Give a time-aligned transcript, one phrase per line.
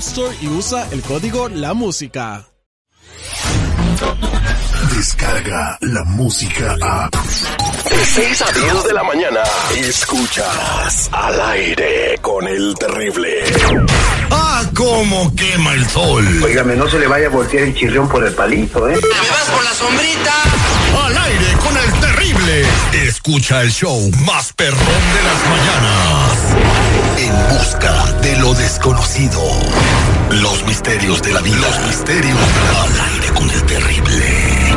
[0.00, 2.46] Store y usa el código La Música.
[4.96, 7.10] Descarga la música a.
[7.10, 9.40] De 6 a 10 de la mañana.
[9.76, 13.44] Escuchas al aire con el terrible.
[14.30, 16.42] ¡Ah, cómo quema el sol!
[16.44, 18.94] Óigame, no se le vaya a voltear el chirrión por el palito, ¿eh?
[18.94, 20.34] ¡Me vas por la sombrita!
[21.04, 22.64] ¡Al aire con el terrible!
[23.06, 26.19] Escucha el show más perrón de las mañanas.
[27.30, 29.40] En busca de lo desconocido.
[30.30, 31.58] Los misterios de la vida.
[31.58, 32.36] Los misterios
[32.82, 34.74] Al aire con el terrible.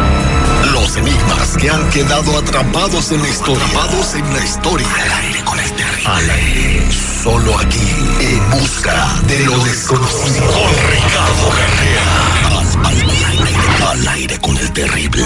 [0.72, 3.66] Los enigmas que han quedado atrapados en la historia.
[3.66, 4.88] Atrapados en la historia.
[4.88, 6.08] Al aire con el terrible.
[6.08, 6.92] Al aire.
[7.24, 7.90] Solo aquí.
[8.20, 10.46] En busca de lo desconocido.
[10.46, 12.06] Con Ricardo Carrera.
[12.50, 14.00] Al, al.
[14.00, 15.24] Al aire con el terrible.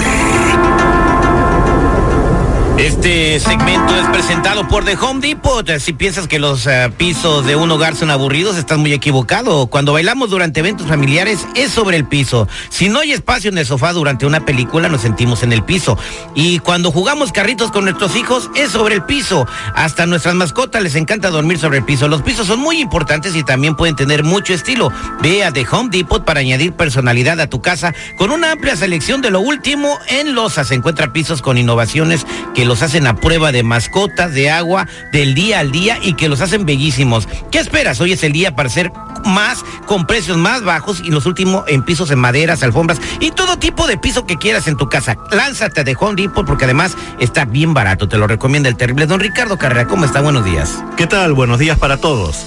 [2.78, 5.68] Este segmento es presentado por The Home Depot.
[5.80, 9.66] Si piensas que los eh, pisos de un hogar son aburridos, estás muy equivocado.
[9.66, 12.48] Cuando bailamos durante eventos familiares es sobre el piso.
[12.70, 15.98] Si no hay espacio en el sofá durante una película, nos sentimos en el piso.
[16.36, 19.48] Y cuando jugamos carritos con nuestros hijos es sobre el piso.
[19.74, 22.08] Hasta nuestras mascotas les encanta dormir sobre el piso.
[22.08, 24.92] Los pisos son muy importantes y también pueden tener mucho estilo.
[25.24, 29.24] Ve a The Home Depot para añadir personalidad a tu casa con una amplia selección
[29.24, 30.64] de lo último en losa.
[30.64, 32.24] Se encuentra pisos con innovaciones
[32.54, 36.30] que los hacen a prueba de mascotas, de agua, del día al día y que
[36.30, 37.28] los hacen bellísimos.
[37.52, 38.00] ¿Qué esperas?
[38.00, 38.92] Hoy es el día para ser
[39.26, 43.58] más con precios más bajos y los últimos en pisos en maderas, alfombras y todo
[43.58, 45.18] tipo de piso que quieras en tu casa.
[45.32, 48.08] Lánzate de Home Depot porque además está bien barato.
[48.08, 49.88] Te lo recomienda el terrible don Ricardo Carrera.
[49.88, 50.22] ¿Cómo está?
[50.22, 50.84] Buenos días.
[50.96, 51.34] ¿Qué tal?
[51.34, 52.46] Buenos días para todos.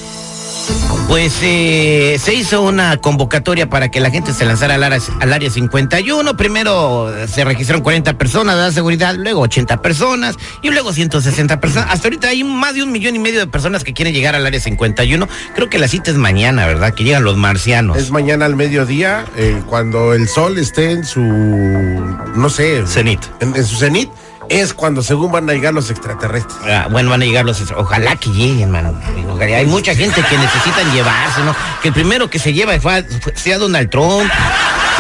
[1.09, 5.33] Pues eh, se hizo una convocatoria para que la gente se lanzara al área, al
[5.33, 6.37] área 51.
[6.37, 11.59] Primero eh, se registraron 40 personas de la seguridad, luego 80 personas y luego 160
[11.59, 11.89] personas.
[11.93, 14.47] Hasta ahorita hay más de un millón y medio de personas que quieren llegar al
[14.47, 15.29] área 51.
[15.57, 16.95] Creo que la cita es mañana, ¿verdad?
[16.95, 17.97] Que llegan los marcianos.
[17.97, 23.21] Es mañana al mediodía, eh, cuando el sol esté en su, no sé, Cenit.
[23.41, 24.11] en, en su cenit,
[24.51, 26.59] es cuando según van a llegar los extraterrestres.
[26.65, 27.63] Ah, bueno, van a llegar los...
[27.71, 28.93] Ojalá que lleguen, mano.
[29.41, 31.55] Hay mucha gente que necesitan llevarse, ¿no?
[31.81, 34.31] Que el primero que se lleva fue- fue- sea Donald Trump.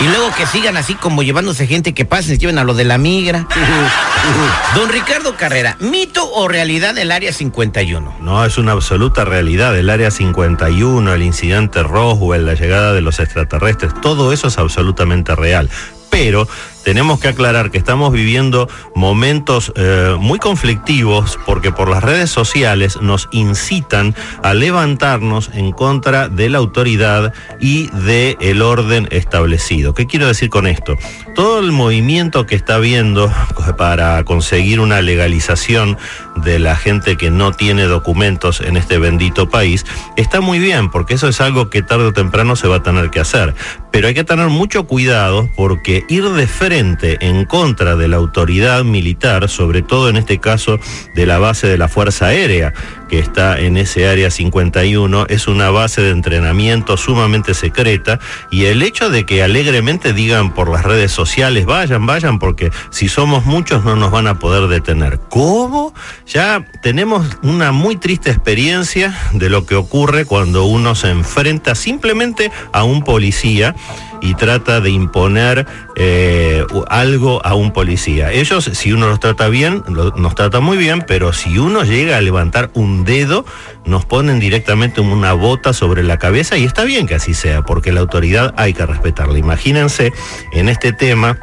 [0.00, 2.97] Y luego que sigan así como llevándose gente que pasen, lleven a lo de la
[2.97, 3.47] migra.
[4.75, 8.17] Don Ricardo Carrera, ¿mito o realidad del área 51?
[8.21, 9.77] No, es una absoluta realidad.
[9.77, 15.34] El área 51, el incidente Roswell, la llegada de los extraterrestres, todo eso es absolutamente
[15.34, 15.69] real.
[16.09, 16.49] Pero
[16.83, 22.99] tenemos que aclarar que estamos viviendo momentos eh, muy conflictivos porque por las redes sociales
[23.01, 29.95] nos incitan a levantarnos en contra de la autoridad y del el orden establecido.
[29.95, 30.97] ¿Qué quiero decir con esto?
[31.35, 33.31] Todo el movimiento que está habiendo
[33.77, 35.99] para conseguir una legalización
[36.37, 39.85] de la gente que no tiene documentos en este bendito país
[40.17, 43.11] está muy bien porque eso es algo que tarde o temprano se va a tener
[43.11, 43.55] que hacer.
[43.91, 48.84] Pero hay que tener mucho cuidado porque ir de frente en contra de la autoridad
[48.84, 50.78] militar, sobre todo en este caso
[51.14, 52.72] de la base de la Fuerza Aérea,
[53.08, 58.20] que está en ese área 51, es una base de entrenamiento sumamente secreta
[58.52, 63.08] y el hecho de que alegremente digan por las redes sociales, vayan, vayan, porque si
[63.08, 65.19] somos muchos no nos van a poder detener.
[65.28, 65.93] ¿Cómo?
[66.26, 72.52] Ya tenemos una muy triste experiencia de lo que ocurre cuando uno se enfrenta simplemente
[72.73, 73.75] a un policía
[74.20, 78.32] y trata de imponer eh, algo a un policía.
[78.32, 82.20] Ellos, si uno los trata bien, nos trata muy bien, pero si uno llega a
[82.20, 83.44] levantar un dedo,
[83.84, 87.93] nos ponen directamente una bota sobre la cabeza y está bien que así sea, porque
[87.93, 89.38] la autoridad hay que respetarla.
[89.38, 90.12] Imagínense
[90.52, 91.38] en este tema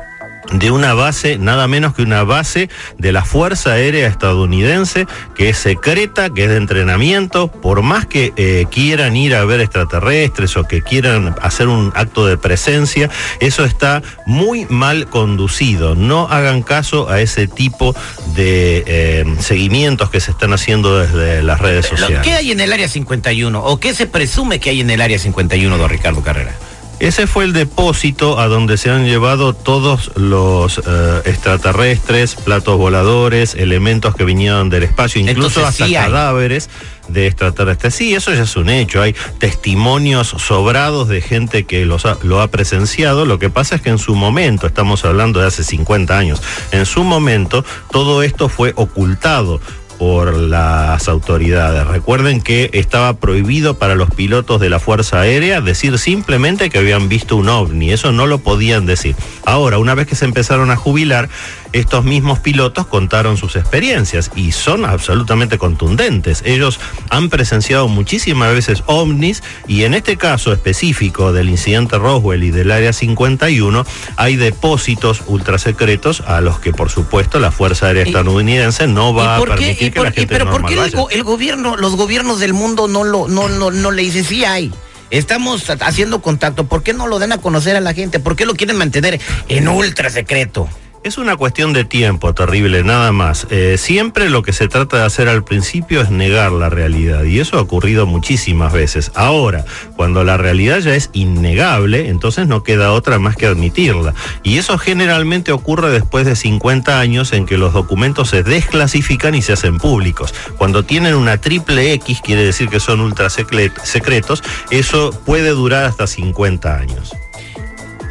[0.52, 5.58] de una base, nada menos que una base de la Fuerza Aérea Estadounidense, que es
[5.58, 10.64] secreta, que es de entrenamiento, por más que eh, quieran ir a ver extraterrestres o
[10.64, 13.10] que quieran hacer un acto de presencia,
[13.40, 15.96] eso está muy mal conducido.
[15.96, 17.96] No hagan caso a ese tipo
[18.36, 22.20] de eh, seguimientos que se están haciendo desde las redes sociales.
[22.24, 23.64] ¿Qué hay en el área 51?
[23.64, 26.56] ¿O qué se presume que hay en el área 51, don Ricardo Carrera?
[27.00, 33.54] Ese fue el depósito a donde se han llevado todos los eh, extraterrestres, platos voladores,
[33.54, 36.06] elementos que vinieron del espacio, incluso Entonces, hasta sí hay.
[36.06, 36.70] cadáveres
[37.08, 37.94] de extraterrestres.
[37.94, 39.02] Sí, eso ya es un hecho.
[39.02, 43.26] Hay testimonios sobrados de gente que los ha- lo ha presenciado.
[43.26, 46.42] Lo que pasa es que en su momento, estamos hablando de hace 50 años,
[46.72, 49.62] en su momento todo esto fue ocultado
[49.98, 51.86] por las autoridades.
[51.88, 57.10] Recuerden que estaba prohibido para los pilotos de la Fuerza Aérea decir simplemente que habían
[57.10, 59.16] visto un ovni, eso no lo podían decir.
[59.46, 61.30] Ahora, una vez que se empezaron a jubilar,
[61.74, 66.42] estos mismos pilotos contaron sus experiencias y son absolutamente contundentes.
[66.46, 66.80] Ellos
[67.10, 72.72] han presenciado muchísimas veces ovnis y en este caso específico del incidente Roswell y del
[72.72, 73.86] Área 51
[74.16, 79.40] hay depósitos ultrasecretos a los que por supuesto la Fuerza Aérea estadounidense no va a
[79.88, 80.22] ¿Y por qué?
[80.22, 82.54] permitir ¿Y que por- la y gente pero ¿por qué el, gobierno, los gobiernos del
[82.54, 84.72] mundo no lo, no, no, no le dicen sí hay?
[85.10, 86.66] Estamos ha- haciendo contacto.
[86.66, 88.20] ¿Por qué no lo dan a conocer a la gente?
[88.20, 90.68] ¿Por qué lo quieren mantener en ultra secreto?
[91.04, 93.48] Es una cuestión de tiempo terrible, nada más.
[93.50, 97.40] Eh, siempre lo que se trata de hacer al principio es negar la realidad y
[97.40, 99.12] eso ha ocurrido muchísimas veces.
[99.16, 99.64] Ahora,
[99.96, 104.14] cuando la realidad ya es innegable, entonces no queda otra más que admitirla.
[104.44, 109.42] Y eso generalmente ocurre después de 50 años en que los documentos se desclasifican y
[109.42, 110.34] se hacen públicos.
[110.58, 115.86] Cuando tienen una triple X, quiere decir que son ultra secre- secretos, eso puede durar
[115.86, 117.14] hasta 50 años.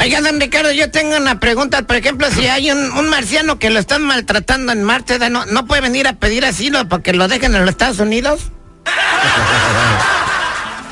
[0.01, 1.83] Oiga, don Ricardo, yo tengo una pregunta.
[1.83, 5.67] Por ejemplo, si hay un, un marciano que lo están maltratando en Marte, ¿no, ¿no
[5.67, 8.41] puede venir a pedir asilo para que lo dejen en los Estados Unidos?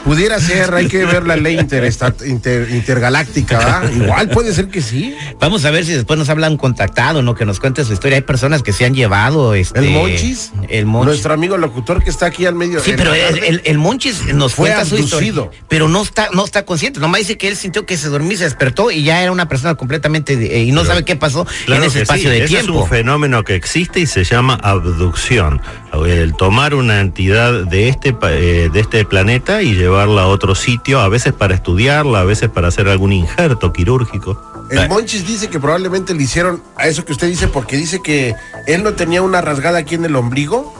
[0.05, 3.91] Pudiera ser, hay que ver la ley interestat- inter- intergaláctica, ¿verdad?
[3.91, 5.15] Igual puede ser que sí.
[5.41, 7.35] Vamos a ver si después nos habla un contactado, ¿no?
[7.35, 8.17] Que nos cuente su historia.
[8.17, 9.79] Hay personas que se han llevado, este...
[9.79, 11.07] El Monchis, El Monchis.
[11.07, 12.81] nuestro amigo locutor que está aquí al medio.
[12.81, 15.51] Sí, pero la el, el- el Monchis nos Fue cuenta su historia, abducido.
[15.69, 17.01] pero no está, no está consciente.
[17.01, 19.75] Nomás dice que él sintió que se dormía, se despertó y ya era una persona
[19.75, 22.49] completamente eh, y no Pero- sabe qué pasó Claro en ese espacio sí, de ese
[22.55, 22.75] tiempo.
[22.75, 25.63] es un fenómeno que existe y se llama abducción.
[26.07, 31.01] El tomar una entidad de este, eh, de este planeta y llevarla a otro sitio,
[31.01, 34.41] a veces para estudiarla, a veces para hacer algún injerto quirúrgico.
[34.71, 38.35] El Monchis dice que probablemente le hicieron a eso que usted dice porque dice que
[38.67, 40.75] él no tenía una rasgada aquí en el ombligo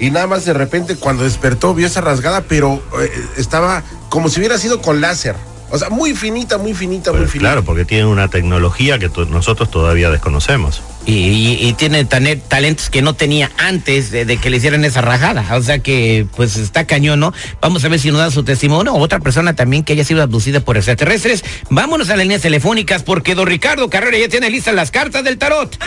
[0.00, 4.40] y nada más de repente cuando despertó vio esa rasgada, pero eh, estaba como si
[4.40, 5.36] hubiera sido con láser.
[5.70, 7.50] O sea, muy finita, muy finita, muy finita.
[7.50, 10.80] claro, porque tienen una tecnología que nosotros todavía desconocemos.
[11.08, 15.54] Y, tiene tane- talentos que no tenía antes de, que le hicieran esa rajada.
[15.56, 17.32] O sea que, pues está cañón, ¿no?
[17.60, 20.20] Vamos a ver si nos da su testimonio o otra persona también que haya sido
[20.22, 21.44] abducida por extraterrestres.
[21.70, 25.38] Vámonos a las líneas telefónicas porque don Ricardo Carrera ya tiene listas las cartas del
[25.38, 25.78] tarot.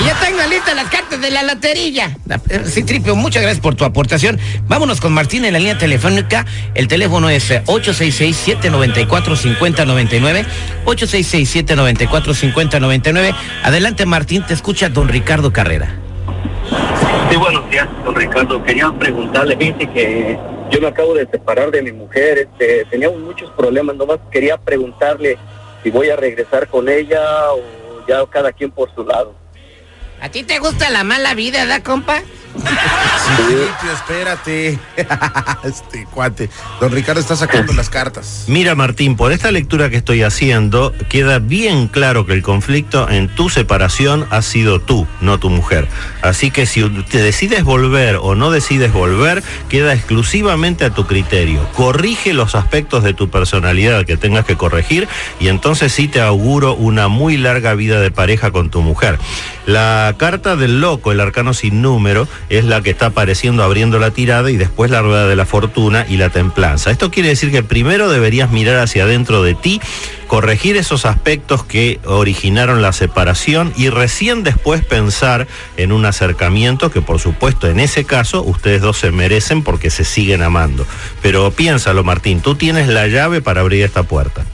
[0.00, 2.14] Y ya tengo listas las cartas de la lotería.
[2.50, 4.38] Eh, Sí, Tripio, muchas gracias por tu aportación.
[4.68, 6.44] Vámonos con Martín en la línea telefónica.
[6.74, 10.44] El teléfono es eh, 866-794-5099.
[10.84, 13.34] 866-794-5099.
[13.62, 15.88] Adelante, Martín, escucha don Ricardo Carrera.
[17.30, 18.60] Sí, buenos días, don Ricardo.
[18.64, 20.38] Quería preguntarle, fíjese que
[20.68, 25.38] yo me acabo de separar de mi mujer, este, teníamos muchos problemas, nomás quería preguntarle
[25.84, 27.20] si voy a regresar con ella
[27.52, 27.60] o
[28.08, 29.32] ya cada quien por su lado.
[30.20, 32.22] ¿A ti te gusta la mala vida, da, compa?
[32.56, 34.78] Silvio, espérate.
[35.64, 36.50] este cuate.
[36.80, 38.44] Don Ricardo está sacando las cartas.
[38.48, 43.28] Mira Martín, por esta lectura que estoy haciendo, queda bien claro que el conflicto en
[43.28, 45.88] tu separación ha sido tú, no tu mujer.
[46.22, 51.66] Así que si te decides volver o no decides volver, queda exclusivamente a tu criterio.
[51.74, 55.08] Corrige los aspectos de tu personalidad que tengas que corregir
[55.40, 59.18] y entonces sí te auguro una muy larga vida de pareja con tu mujer.
[59.66, 64.10] La carta del loco, el arcano sin número, es la que está apareciendo abriendo la
[64.10, 66.90] tirada y después la rueda de la fortuna y la templanza.
[66.90, 69.80] Esto quiere decir que primero deberías mirar hacia adentro de ti,
[70.26, 77.00] corregir esos aspectos que originaron la separación y recién después pensar en un acercamiento que
[77.00, 80.86] por supuesto en ese caso ustedes dos se merecen porque se siguen amando.
[81.22, 84.44] Pero piénsalo Martín, tú tienes la llave para abrir esta puerta.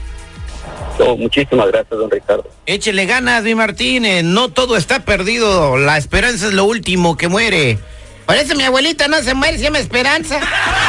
[1.17, 2.49] Muchísimas gracias, don Ricardo.
[2.65, 4.05] Échele ganas, mi Martín.
[4.05, 5.77] eh, no todo está perdido.
[5.77, 7.77] La esperanza es lo último que muere.
[8.25, 10.39] Parece mi abuelita no se muere, se llama Esperanza.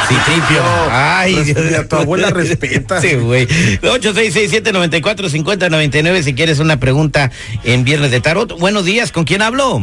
[0.09, 0.59] Sí, tripio.
[0.89, 2.99] Ay, Respeta, tu abuela respeta.
[2.99, 3.45] Sí, güey.
[3.47, 7.29] 8667-945099 si quieres una pregunta
[7.63, 8.57] en Viernes de Tarot.
[8.59, 9.79] Buenos días, ¿con quién hablo?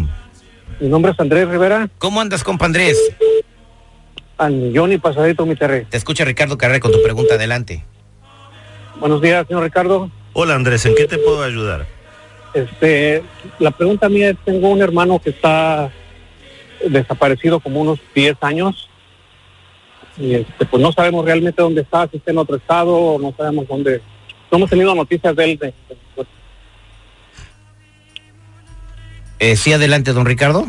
[0.81, 2.99] Mi nombre es Andrés Rivera, ¿Cómo andas, compa Andrés?
[4.37, 5.87] al millón y pasadito mi terre.
[5.89, 7.85] Te escucha Ricardo Carrera con tu pregunta adelante.
[8.99, 10.11] Buenos días, señor Ricardo.
[10.35, 11.87] Hola Andrés, ¿en qué te puedo ayudar?
[12.53, 13.23] Este,
[13.59, 15.91] la pregunta mía es, tengo un hermano que está
[16.87, 18.89] desaparecido como unos 10 años.
[20.17, 23.67] Y este, pues no sabemos realmente dónde está, si está en otro estado, no sabemos
[23.67, 24.01] dónde.
[24.51, 25.59] No hemos tenido noticias de él.
[25.59, 25.75] de-
[26.15, 26.29] pues,
[29.41, 30.67] Eh, sí, adelante, don Ricardo.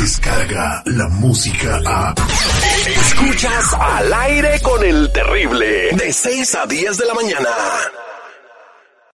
[0.00, 2.14] Descarga la música a.
[2.86, 5.90] Escuchas al aire con el terrible.
[5.92, 7.48] De 6 a 10 de la mañana.